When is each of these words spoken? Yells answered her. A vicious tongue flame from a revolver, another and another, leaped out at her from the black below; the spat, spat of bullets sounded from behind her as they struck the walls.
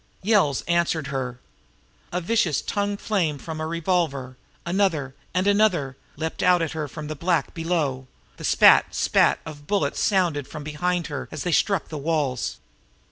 Yells 0.23 0.63
answered 0.63 1.05
her. 1.13 1.39
A 2.11 2.19
vicious 2.19 2.59
tongue 2.63 2.97
flame 2.97 3.37
from 3.37 3.61
a 3.61 3.67
revolver, 3.67 4.35
another 4.65 5.13
and 5.31 5.45
another, 5.45 5.95
leaped 6.15 6.41
out 6.41 6.63
at 6.63 6.71
her 6.71 6.87
from 6.87 7.05
the 7.05 7.15
black 7.15 7.53
below; 7.53 8.07
the 8.37 8.43
spat, 8.43 8.95
spat 8.95 9.39
of 9.45 9.67
bullets 9.67 9.99
sounded 9.99 10.47
from 10.47 10.63
behind 10.63 11.05
her 11.05 11.29
as 11.31 11.43
they 11.43 11.51
struck 11.51 11.89
the 11.89 11.99
walls. 11.99 12.57